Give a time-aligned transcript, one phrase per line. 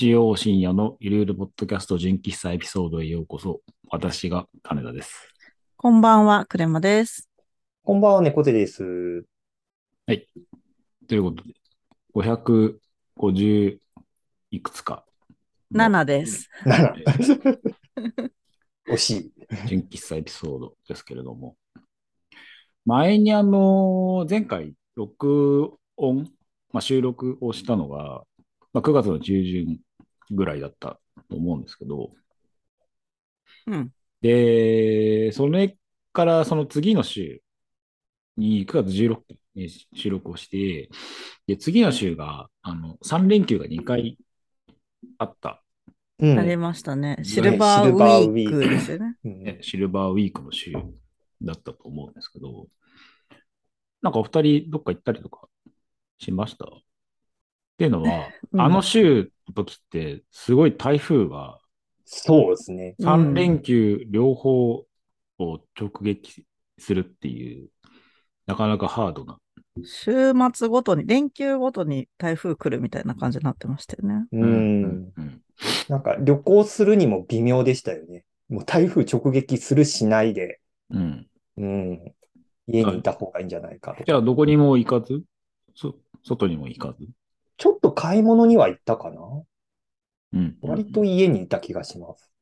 [0.00, 3.60] 日曜深夜のゆるゆるポッドキャスト純喫茶エピソードへようこそ。
[3.90, 5.28] 私が金田です。
[5.76, 7.28] こんばんは、クレマです。
[7.84, 8.78] こんばんは、猫背です。
[11.06, 11.52] ということで、
[12.14, 13.78] 550
[14.50, 15.04] いくつか
[15.70, 16.48] の7です。
[16.64, 17.60] 7。
[18.88, 19.32] 惜しい。
[19.68, 21.58] 純喫茶エピソードですけれども、
[22.86, 26.24] 前にあの、前回録音、
[26.72, 28.24] まあ、収録をしたのが、
[28.72, 29.78] まあ、9月の中旬
[30.30, 32.10] ぐらいだったと思うんですけど、
[33.66, 33.92] うん。
[34.20, 35.76] で、それ
[36.12, 37.42] からその次の週
[38.36, 40.88] に9月16日に収録をして、
[41.46, 44.18] で、次の週が、あの、3連休が2回
[45.18, 45.62] あった、
[46.18, 46.38] うん。
[46.38, 47.16] ありましたね。
[47.16, 48.68] ねシルバーウィーク。
[48.68, 49.58] ですよね。
[49.62, 50.72] シルバーウィークの週
[51.42, 52.66] だったと思うんですけど、
[54.02, 55.48] なんかお二人どっか行ったりとか
[56.18, 56.66] しました？
[56.66, 56.68] っ
[57.78, 58.60] ていうのは、うん。
[58.60, 61.58] あの週の時ってすごい台風が
[62.04, 62.96] そうですね。
[63.00, 64.86] 3連休両方を
[65.78, 66.44] 直撃
[66.78, 67.68] するっていう、
[68.46, 69.38] なかなかハードな。
[69.84, 74.26] 週末ごとに、連休ごとに台風来るみたいな感じになってましたよね。
[74.32, 75.12] うん。
[75.16, 75.40] うん
[75.88, 78.24] なんか旅行するにも微妙でしたよね。
[78.48, 80.58] もう台風直撃するしないで、
[80.90, 81.26] うん。
[81.58, 82.14] うん。
[82.66, 84.04] 家にいた方がいいんじゃないかとか。
[84.06, 85.22] じゃあどこにも行かず？
[85.74, 87.06] そ外にも行かず？
[87.60, 89.20] ちょっと買い物には行ったかな？
[90.32, 90.56] うん。
[90.62, 92.32] 割と家にいた気がします。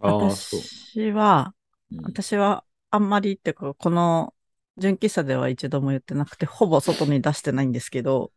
[0.00, 0.60] ああ、そう。
[0.60, 1.54] 私は、
[1.92, 4.34] うん私はあんまりっていうか、この
[4.78, 8.32] 純喫茶では一度も言ってなくて、ほぼ外に出してないんですけど、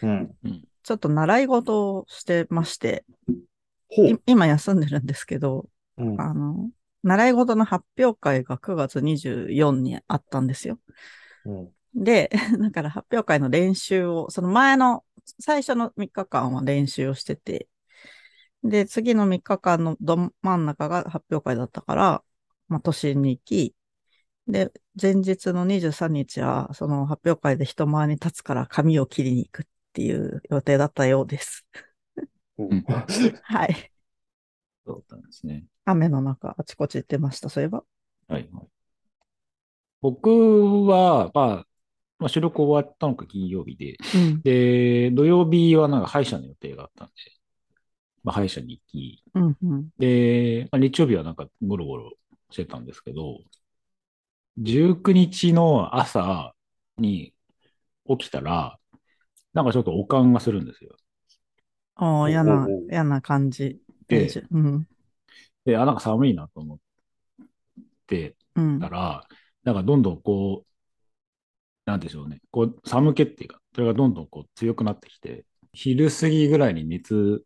[0.00, 0.34] うん。
[0.84, 3.04] ちょっと習い事をしてまして、
[3.88, 4.04] ほ。
[4.04, 5.66] いう今休んでるんですけど、
[5.98, 6.20] うん。
[6.20, 6.70] あの、
[7.02, 10.78] 習い事の発表会が9月24にあったんですよ。
[11.46, 11.70] うん。
[11.94, 15.04] で、 だから発表会の練習を、その前の
[15.40, 17.68] 最初の3日間は練習をしてて、
[18.62, 22.24] で、次の3日間のど真ん中が発表会だったから、
[22.68, 23.76] まあ、都心に行き、
[24.48, 31.66] で、前日の23日は、その発表会で人前に立つから髪を切りに行くっていう予定だったようです。
[32.58, 32.84] うん
[33.42, 33.92] はい。
[34.86, 35.64] そうだったんですね。
[35.86, 37.84] 雨の中、あちこち行ってました、そういえば。
[38.28, 38.68] はいはい。
[40.00, 40.28] 僕
[40.86, 41.66] は、まあ、
[42.24, 44.42] まあ、収録終わったのか金曜日で、うん。
[44.42, 47.14] で、土曜日はなんか歯医者の予定があったんで、
[48.22, 49.90] まあ、歯医者に行き、うん、うん。
[49.98, 52.12] で、まあ、日曜日はなんかゴロゴロ
[52.50, 53.38] してたんですけど、
[54.58, 56.54] 19日の朝
[56.98, 57.34] に
[58.08, 58.78] 起きたら、
[59.52, 60.96] なんかちょっと悪寒がするんですよ。
[61.96, 63.80] おー嫌なおおお、嫌な感じ。
[64.08, 64.86] でうん。
[65.64, 66.78] で、あ、なんか寒いなと思っ
[68.06, 68.88] てうんた。
[68.88, 69.28] ら、
[69.62, 70.73] なんかどんどんこう、
[71.86, 77.44] なんでしょうね、こう寒気っていうか、それがどんどんこう強くなってきて、昼過ぎぐらいに熱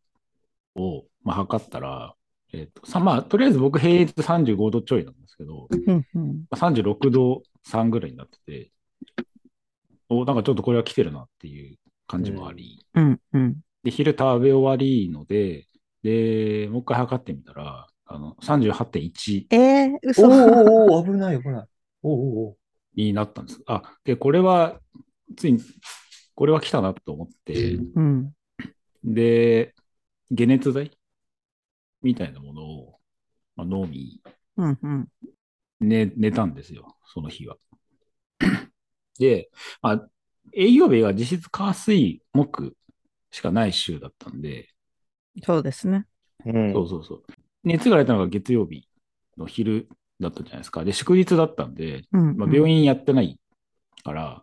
[0.76, 2.14] を、まあ、測ったら、
[2.52, 6.44] えっと、さ、まあ、とりあえず僕平熱35度ちょいなんですけど、うん、うん。
[6.50, 8.70] まあ36度3ぐらいになってて、
[10.08, 11.76] お、なんかちょっとこれは来てるなっていう
[12.06, 13.56] 感じもあり、うん、うん。
[13.82, 15.66] で、昼食べ終わりので、
[16.02, 20.22] で、もう一回測ってみたら、あの、38.1えー、お嘘。
[20.22, 21.66] ーおーおー危ない危ない。
[22.02, 22.56] おーおーお
[23.04, 23.62] になったんです。
[23.66, 24.80] あ、で、これは、
[25.36, 25.60] ついに、
[26.34, 28.32] これは来たなと思って、うん。
[29.04, 29.74] で、
[30.36, 30.90] 解熱剤？
[32.02, 32.98] みたいなものを、
[33.56, 34.20] まあ、飲み、
[34.56, 35.08] うん、うん。
[35.80, 37.56] 寝、寝たんですよ、その日は。
[39.18, 39.50] で、
[39.82, 40.08] まあ、
[40.54, 42.76] 営業日が実質火水木
[43.30, 44.68] しかない週だったんで、
[45.44, 46.06] そうですね。
[46.46, 46.72] ーうん。
[46.72, 47.22] そうそうそう。
[47.64, 48.88] 熱が出たのが月曜日
[49.36, 49.88] の昼
[50.20, 50.84] だったじゃないですか。
[50.84, 52.36] で、祝日だったんで、うん。
[52.36, 53.38] まあ、病院やってない
[54.04, 54.42] から、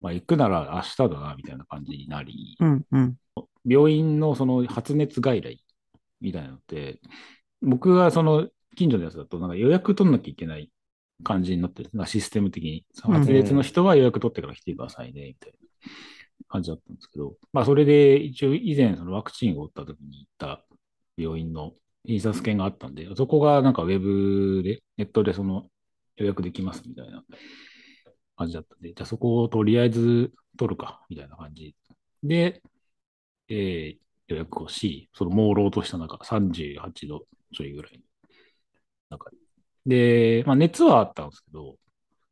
[0.00, 3.16] まあ、行くなら明日だな、みたいな感じになり、うん、うん。
[3.64, 5.64] 病院のその発熱外来
[6.20, 7.00] みたいなのって、
[7.62, 10.70] 僕がその近所のやつだと、なんか予約取んなきゃいけない
[11.24, 12.84] 感じになってる、システム的に。
[13.00, 15.58] 発熱の人は予約取ってから来てくださいね、みたいな
[16.48, 20.64] 感じだったんですけど、まあそれで一応以前そのワクチンを打った時に行った
[21.16, 21.72] 病院の
[22.08, 25.70] 印刷券があったんで、そこがなんかウェブで、ネットでその
[26.16, 27.24] 予約できますみたいな
[28.36, 31.74] 感じだったんで、じゃあそこをとりあえず取るか、みたいな感じ
[32.22, 32.62] で、
[33.48, 38.04] えー予約をし、その朦朧とした中、38度ちょいぐらいの
[39.10, 39.36] 中で。
[39.86, 41.76] で、まあ熱はあったんですけど、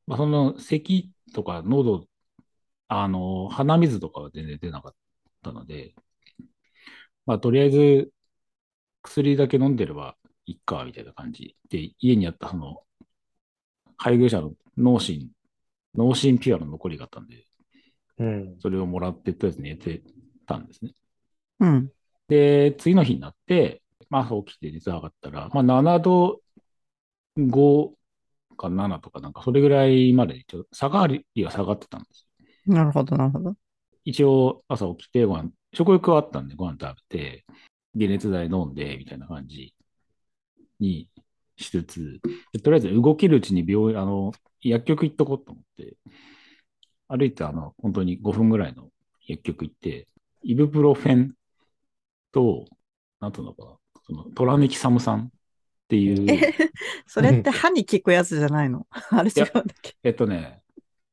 [0.06, 2.06] まあその咳とか喉、
[2.88, 4.94] あの、鼻水とかは全然出なかっ
[5.43, 5.94] たので、
[7.26, 8.11] まあとりあえず
[9.06, 10.16] 薬だけ飲んでれば
[10.46, 12.82] いっか、みたいな感じで、家にあったその、
[13.96, 15.30] 配偶者の脳神、
[15.94, 17.44] 脳神ピュアの残りがあったんで、
[18.18, 18.56] うん。
[18.60, 20.02] それをもらって、とりあえず寝て
[20.46, 20.92] たんですね。
[21.60, 21.90] うん。
[22.28, 26.40] で、次の日になって、まあ朝起きて熱上がったら、まあ7度
[27.36, 27.92] 5
[28.56, 32.26] か7とかなんかそれぐらいまで一応下がりは下がってたんです
[32.66, 32.74] よ。
[32.74, 33.54] なるほど、なるほど。
[34.04, 37.44] 一応朝起きてご飯、食欲はあったんでご飯食べて、
[37.98, 39.75] 解熱剤飲んで、みたいな感じ
[40.81, 41.08] に
[41.56, 42.20] しつつ、
[42.52, 45.96] でとりあえず動けるうちに病院、あの、薬局行っとこうと思って、
[47.08, 48.88] 歩いてあの、本当に5分ぐらいの
[49.26, 50.08] 薬局行って、
[50.43, 51.34] イブプロフェン
[52.32, 52.64] と、
[53.20, 53.76] なんというのかな、
[54.06, 55.38] そのトラネキサム酸っ
[55.88, 56.52] ていう、え
[57.06, 58.87] それって歯に効くやつじゃないの？
[59.10, 59.96] あれ違うんだっけ？
[60.02, 60.60] えっとね、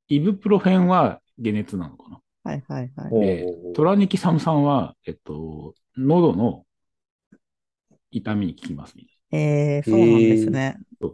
[0.08, 2.20] イブプロフェンは解熱なのかな。
[2.44, 3.10] はいはいはい。
[3.12, 6.66] おでートラニキサム酸は、えっと、喉の
[8.14, 10.78] 痛みに効きますみたいえー、そうなんですね。
[11.02, 11.08] な。
[11.08, 11.12] っ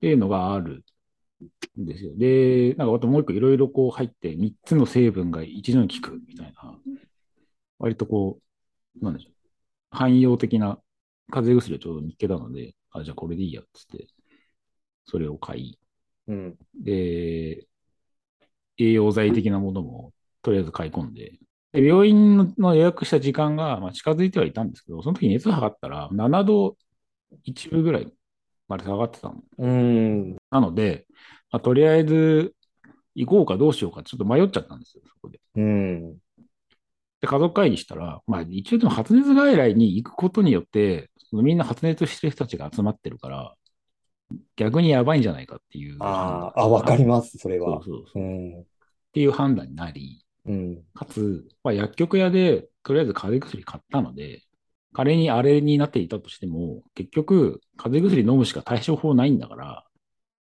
[0.00, 0.84] ていうのがある
[1.78, 2.12] んですよ。
[2.16, 6.78] で、なんかあともう一個いろいろこう入って、3つの成分が一度に効くみたいな、
[7.78, 8.38] 割とこ
[9.00, 9.32] う、なんでしょう。
[9.90, 10.78] 汎用的な
[11.30, 14.06] 風邪薬をちょうど見つけたので、あ、じゃあこれでいいやっつって、
[15.06, 15.78] それを買い、
[16.28, 16.56] うん。
[16.74, 17.66] で、
[18.78, 21.38] 栄養剤的なものもとりあえず買い込んで、
[21.74, 26.76] で病院の予約した時間が、まあ、近づいてはいたんですけど、その時熱測ったら7度
[27.44, 28.12] 1分ぐらい
[28.68, 29.42] まで下がってたの。
[29.58, 30.36] うん。
[30.50, 31.06] なので、
[31.50, 32.54] まあ、とりあえず
[33.14, 35.40] 行こうかどうしようかちょっと迷っちゃったんですよ、そこで。
[35.54, 36.20] うん。
[37.20, 43.54] で、家族会議したら、まあ一応でも発熱外来に行くことによって、そのみんな発熱してる人たちが集まってるから、
[44.56, 45.98] 逆にやばいんじゃないかっていう。
[45.98, 47.82] ああ、あ、わかります、それそうは。
[47.82, 48.22] そうそうう。
[48.22, 48.66] っん。
[49.12, 50.82] ていう判断になり、うん。
[50.94, 54.42] かつ、まあ、薬局屋でとりあえず風邪薬買ったので、
[54.92, 59.84] 仮にあれになっていたとしても、結局、風邪薬飲むしか対処法ないんだから、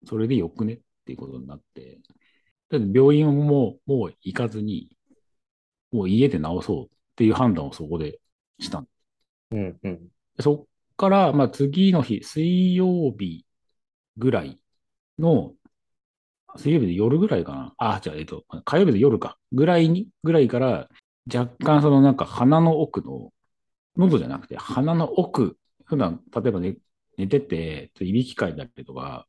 [0.06, 0.74] それでよくね？
[0.74, 2.00] っていうことになって、
[2.69, 4.89] だって病院ももう行かずに、
[5.92, 8.19] もう家で治そうっていう判断をそこで
[8.59, 8.86] した。
[9.51, 9.80] うん。
[9.81, 10.07] うん。
[10.36, 13.45] でそっから、まあ、次の日、水曜日
[14.18, 14.59] ぐらい
[15.18, 15.53] の、
[16.57, 17.74] 水曜日の夜ぐらいかな。
[17.78, 19.38] あ、じゃあ、えっと、火曜日の夜か。
[19.52, 20.90] ぐらいに、ぐらいから、
[21.34, 23.31] 若干そのなんか鼻の奥の、
[23.98, 26.75] 喉じゃなくて鼻の奥、普段、例えば寝
[27.18, 29.25] 寝てて、ちょっといびきかいたりとか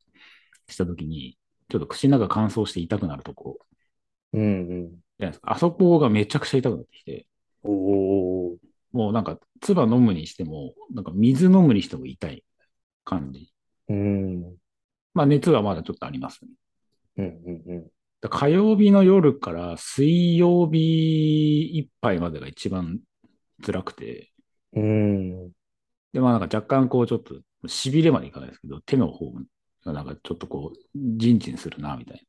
[0.68, 1.38] したときに、
[1.68, 3.58] ちょっと口の中乾燥して痛くなるとこ
[4.32, 4.42] うん。
[4.42, 4.44] う
[4.88, 4.90] ん。
[4.90, 5.52] じゃないですか。
[5.52, 7.26] あそこがめちゃくちゃ痛くなってきて、
[7.62, 8.56] おー。
[8.92, 12.44] もうなんか、唾飲むにしても、なんか水飲むにしても痛い
[13.04, 13.52] 感じ。
[13.88, 14.56] うん。
[15.14, 16.50] まあ熱はまだちょっとありますね。
[17.16, 17.26] うん。
[17.26, 17.62] うん。
[17.66, 17.90] うん。
[18.20, 23.00] だ火曜日の夜から水曜日いっぱいまでが一番
[23.64, 24.32] 辛くて、
[24.72, 25.52] うん。
[26.12, 27.34] で、まあなんか若干こうちょっと
[27.66, 29.32] 痺れまでいかないですけど、手の方
[29.84, 30.78] がなんかちょっとこう、
[31.18, 32.26] ジンジンするな、みたい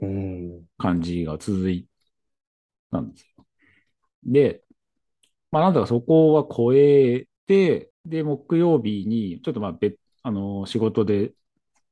[0.00, 0.66] なうん。
[0.78, 1.86] 感じが続い
[2.90, 3.46] たんですよ。
[4.24, 4.64] で、
[5.50, 11.34] まあなんとかそこは超えて、で、木曜日に、ちょっとまあ別、あの、仕事で、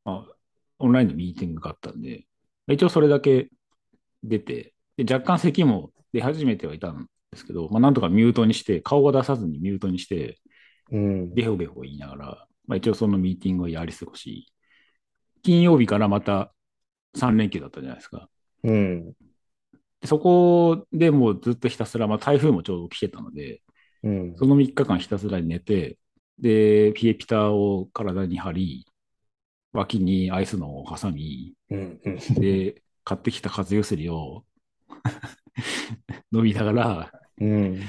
[0.04, 0.36] まあ、
[0.78, 2.26] オンラインのミーティングがあったんで、
[2.68, 3.48] 一応それだけ
[4.22, 10.38] 出て、で若干咳も出始めてはいたんですけど、まあなんとかミュートにして、顔を出さずにミュートにして、
[10.90, 11.34] うん。
[11.34, 14.46] ベホベホ言いながら、まあ一応そのミーティングをやり過ごし、
[15.42, 16.52] 金曜日からまた
[17.16, 18.28] 3連休だったじゃないですか。
[18.64, 19.12] うん。
[20.00, 23.62] でそこでもうずっとひたすら、まあ、台風もちょうど来てたので、
[24.02, 24.36] うん。
[24.36, 25.98] その3日間ひたすら寝て、
[26.38, 28.86] で、ピエピタを体に貼り、
[29.72, 32.00] 脇にアイスのを挟み、うん。
[32.04, 32.18] うん。
[32.34, 34.44] で、買ってきた風邪薬を
[36.32, 37.80] 飲みながら、うん。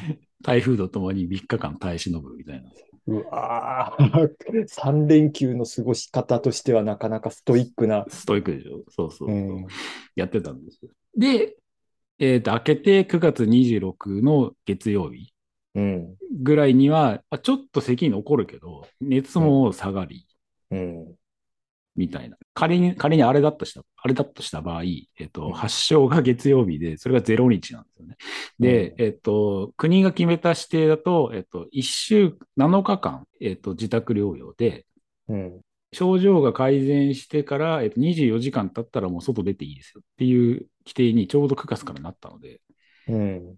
[0.42, 2.72] 台風とともに3日間耐え忍ぶみたいな。
[3.08, 8.06] うわー 三連休の過ごし方としてはなかなかストイックな。
[8.08, 9.68] ストイックでしょそうそうそう、うん。
[10.16, 10.92] やってたんですよ。
[11.18, 11.56] で、
[12.20, 15.34] えっ、と、明けて9月26の月曜日
[15.76, 16.16] うん。
[16.42, 20.28] ぐらいには、あちょっと咳残るけど、熱も下がり、
[20.72, 21.16] うん。
[22.00, 22.38] みたいな。
[22.54, 28.16] 仮に、仮にあれだとした、あれだとした場合、えっ、と、うん発症が月曜日で、それが0日なんですよね。
[28.60, 34.86] で、うんえっ、と、国が決めた指定だと、えっ、と、1週、7日間、えっ、と、自宅療養で、
[35.28, 35.62] うん。
[35.92, 42.62] 症状が改善してから、えっと、24時間経ったらもう外出ていいですよっていう規定にちょうど9月からなったので、
[43.08, 43.56] うん。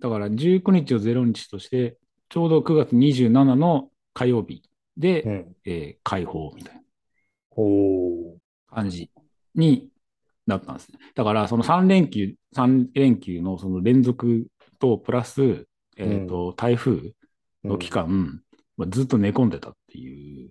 [0.00, 1.98] だから19日を0日として、
[2.28, 4.62] ちょうど9月27の火曜日
[4.96, 5.56] で、うん。
[5.64, 6.83] えー解放みたいな。
[8.68, 9.10] 感じ
[9.54, 9.88] に
[10.46, 10.98] なったんですね。
[11.14, 14.46] だからその3連休、3連休のその連続
[14.78, 17.12] とプラス、えっと、台風
[17.64, 18.42] の期間、
[18.76, 20.50] まあずっと寝込んでたっていう、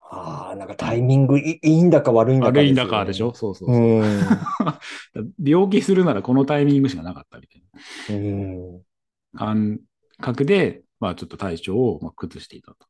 [0.00, 3.34] ああ、なんかタイミングいいいんだか悪いんだか悪いんだかでしょ？
[3.34, 3.76] そうそうそう。
[3.76, 4.22] うん。
[5.42, 8.72] 病気するならこのタイミングしかなかったみたいうん。
[8.76, 8.80] な
[9.34, 9.80] 感
[10.18, 12.86] 覚で、まあちょっと体調をまあ崩していたと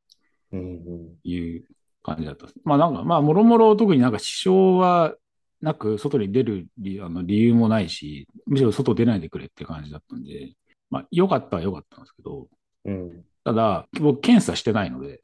[0.52, 1.64] うんうんいう
[2.04, 2.46] 感じだった。
[2.64, 5.16] まあなんか、まあもろもろ特になんか支障は
[5.60, 10.52] なく、外に出る理あの理由もないし、むしろ外出ないでくれって感じだったんで、
[10.90, 12.46] まあ良かったは良かったんですけど、
[12.84, 13.24] うん。
[13.42, 15.22] ただ、僕検査してないので、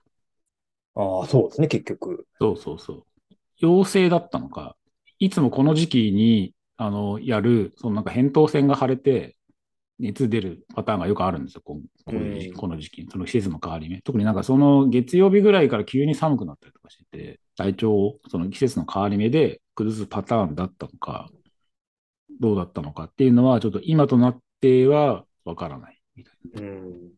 [0.94, 2.26] ああ、そうですね、結局。
[2.40, 3.04] そうそうそう。
[3.58, 4.76] 陽性だったのか、
[5.18, 9.36] いつもこの時期に、あの、やる、そのなんか扁桃腺が腫れて、
[10.00, 14.00] 熱出るパターンがよくあるんですよ、こうこういう時うんこの時期、その季節の変わり目。
[14.00, 21.28] 特になんかその月曜日ぐらいから急に寒くなったりとかしてて、体調をその季節の変わり目で崩すパターンだったのか、
[22.40, 27.10] どうだったのかっていうのは、ちょっと今となってはわからないみたいうん。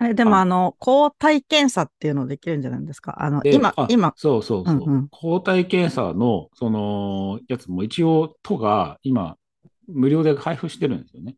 [0.00, 3.22] え、でもはいあの、抗体検査っていうのできるんじゃないですか？
[3.22, 4.76] あの、で今あ、今、そうそうそう。
[4.76, 9.36] うんうん抗体検査の、その、やつも一応、都が今、
[9.86, 11.36] 無料で配布してるんですよね。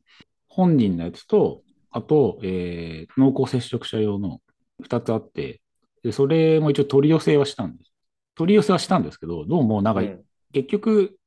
[0.57, 4.41] 本人のやつと、あと、えー濃厚接触者用の
[4.83, 5.61] 2つあって、
[6.03, 7.93] で、それも一応取り寄せはしたんです。
[8.35, 10.23] 取り寄せはしたんですけど、どうもなんか、うん
[10.53, 11.19] 結局、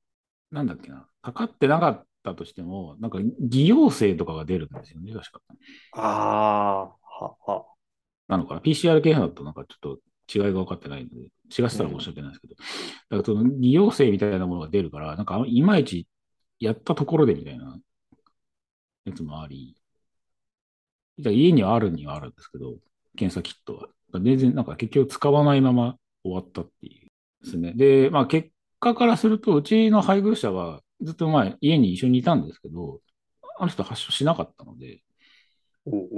[0.52, 5.42] なんだっけな、かかってなかったとしても、なんか、偽陽性とかが出るんですよね、確か。
[5.92, 7.66] ああ、は、は。
[8.28, 10.00] なのかな ?PCR 検査だとなんかちょっと
[10.34, 16.08] 違いが分かってないので、違ってたら申し訳ないですけど、だからその利用性みたいなものが出るから、なんかいまいち
[16.60, 17.78] やったところでみたいな
[19.10, 19.76] やつもあり、
[21.18, 22.78] 家にはあるにはあるんですけど、
[23.18, 23.90] 検査キットは。
[24.22, 27.10] 全然なんか結局使わないまま終わったっていう
[27.44, 27.74] ですね。
[27.76, 28.50] で、まあ結
[28.80, 33.02] 果からすると、うちの配偶者はずっと前家に一緒にいたんですけど、
[33.60, 35.02] あの人発症しなかったので、
[35.86, 36.10] おうおう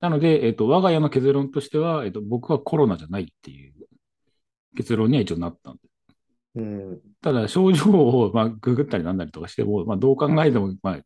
[0.00, 3.72] なので、えっと、我が家の結論としては、えっと、僕はコロナじゃないっていう
[4.76, 5.92] 結論には一応なったんです。
[6.56, 7.00] うん。
[7.22, 11.00] ただ、症状を、まあ、ググったりなんだりとかしても、まあ、どう考えても、まあ、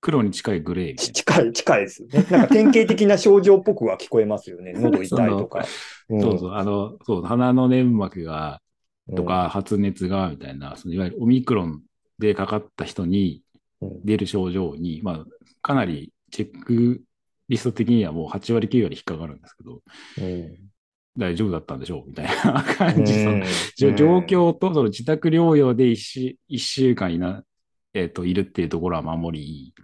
[0.00, 2.26] 黒に近いグレー近い、近いですよね。
[2.30, 4.72] なんか典型的な症状っぽくは聞こえますよね。
[4.78, 5.60] 喉痛いとか。
[6.08, 6.20] な。
[6.20, 8.60] そうそう、あの、そう、鼻の粘膜が、
[9.08, 11.82] うんと、か、発熱が、みたいな、そのいわゆるオミクロン
[12.18, 13.42] でかかった人に
[13.80, 15.26] うん出る症状に、まあ、
[15.62, 17.02] かなりチェック
[17.48, 19.82] リスト的にはもう8割、9割引っかかるんですけど、
[20.18, 20.68] うん
[21.16, 23.12] 大丈夫だったんでしょうみたいな感じ。
[23.12, 27.42] そのうんじょ状況とその自宅療養で一週一週間いな、
[27.92, 29.74] えっといるっていうところは守り、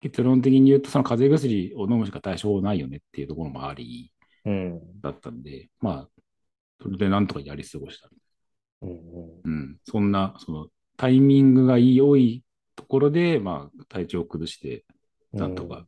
[0.00, 4.12] 結論的に言うと、その風邪薬を飲むしか対象ないよねっていうところもあり、
[4.44, 6.22] うんだったんで、まあ、
[6.82, 8.08] それでなんとかやり過ごした。
[8.82, 8.90] うん
[9.44, 9.76] うん。
[9.84, 12.42] そんな、そのタイミングが良い
[12.74, 14.84] ところで、まあ、体調を崩して、
[15.32, 15.86] なんとか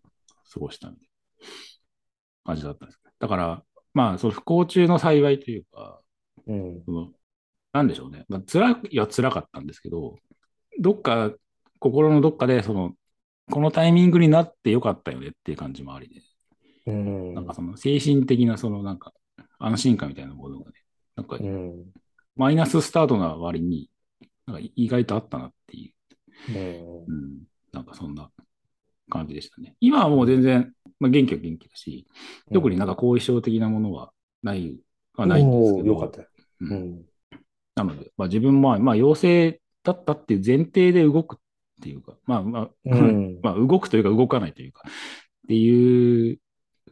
[0.52, 1.06] 過ごしたみたい
[2.44, 3.12] な感じだったんですね。
[3.18, 3.62] だから、
[3.94, 6.00] まあ、その不幸中の幸いというか、
[6.46, 7.08] うんその、
[7.72, 8.24] なんでしょうね。
[8.28, 10.16] まあ、辛いは辛かったんですけど、
[10.78, 11.32] どっか、
[11.78, 12.92] 心のどっかで、その、
[13.50, 16.22] このタイミングになってよかったよねっていう感じもありで、
[16.86, 17.34] うん。
[17.34, 19.12] なんかその精神的なそのなんか
[19.58, 20.76] 安心感みたいなものがね、
[21.16, 21.84] なんかうん。
[22.36, 23.90] マイナススタートな割に、
[24.46, 25.92] なんか意外とあったなってい
[26.48, 27.04] う、うん。
[27.06, 28.30] うん、なんかそんな
[29.10, 29.76] 感じでしたね。
[29.80, 32.06] 今はもう全然、まあ、元気は元気だし、
[32.52, 34.78] 特になんか後遺症的なものはない、
[35.14, 36.22] はないんですけど、よかった。
[36.22, 36.28] う
[36.60, 36.72] うん。
[37.00, 37.02] ん
[37.74, 41.38] なので、まあ、自分も、まあ、陽性だったっていう前提で動くっ
[41.82, 44.92] ていうか、まあ、まあ、うん まあ、動くというか動かないというか、っ
[45.48, 46.40] ていう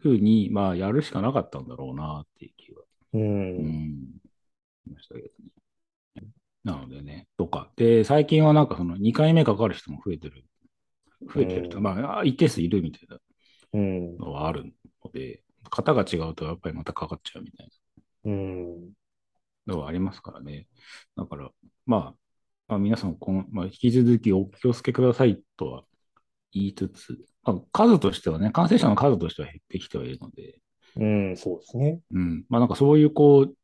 [0.01, 2.83] ふうに、まあ、やるしかなかったんだろうなっていう気は、
[3.15, 4.21] ううんん、
[4.85, 5.29] しましたけど
[6.21, 6.29] ね。
[6.65, 7.73] なのでね、とか。
[7.77, 10.45] で、最近はなんかその2回目かかる人も増えてる。
[11.35, 13.19] 増えてると、うんまあ、一定数いるみたいな
[13.75, 14.73] うんのはある
[15.05, 17.67] ので、型が違うとやっぱりまたかかっちゃうみたい
[18.25, 18.33] な。
[18.33, 18.93] うん
[19.67, 20.67] のはありますからね。
[21.17, 21.51] だから、
[21.87, 22.20] まあ、
[22.71, 25.83] まあ、皆さんこの、まあ、引き続きお気をつけくださいとは
[26.53, 30.61] 言いつつ、まあ、数としてはね、感染者の数としては減ってきてはいるので、
[30.97, 32.01] うんそうですね。
[32.13, 33.55] うん、まあなんかそういうこう、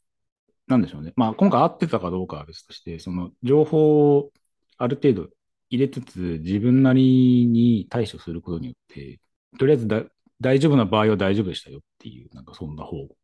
[0.67, 1.13] なんでしょうね。
[1.17, 4.31] まあ今回合ってたかどうかは別として、その情報を
[4.77, 5.29] ある程度
[5.71, 9.21] 入れつつ、自分なりに対処することによって、
[9.59, 10.03] とりあえずだ
[10.41, 13.17] 大丈夫な場合は大丈夫でしたよっていう、なんかそんな報告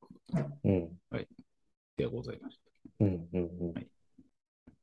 [0.64, 0.90] うん
[1.96, 3.04] でございました。
[3.04, 3.91] うんうんうん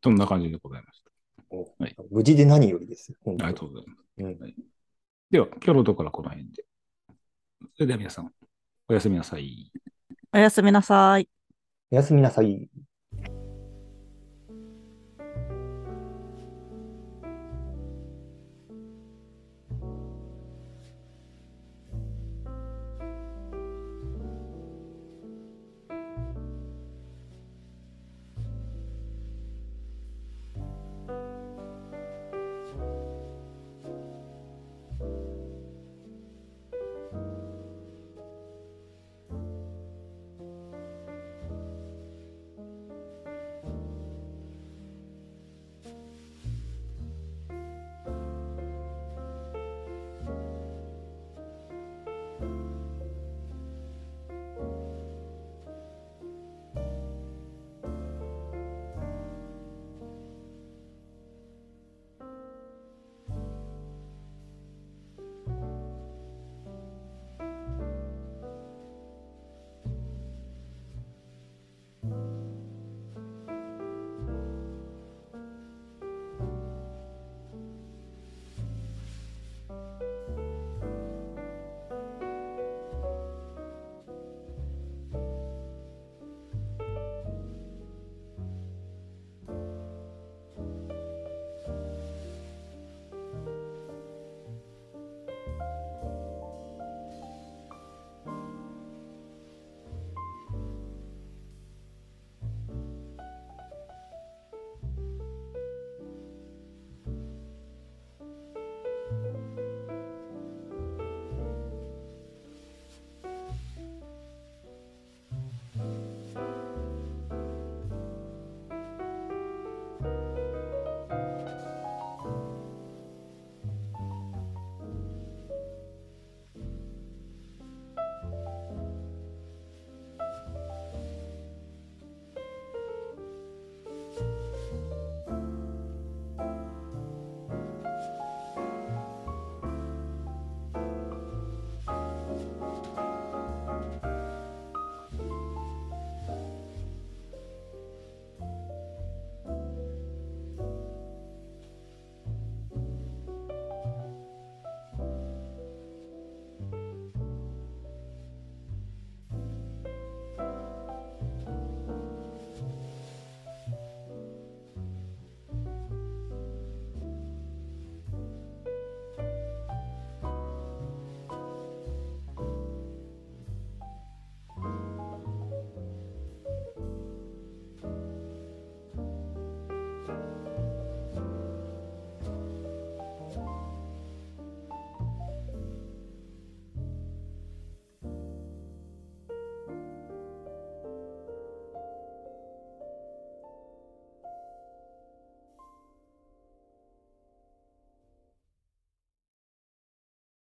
[0.04, 1.10] そんな感じでございました。
[1.52, 3.14] おはい無事で何よりです。
[3.26, 4.00] ありがとうございます。
[4.20, 4.54] うん
[5.32, 6.66] では、今日のところはこの辺で。
[7.76, 8.32] それでは皆さん、
[8.88, 9.72] おやすみなさい。
[10.34, 11.30] おやすみなさい。
[11.92, 12.68] おやすみなさい。